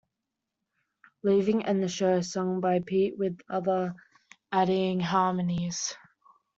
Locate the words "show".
1.87-2.15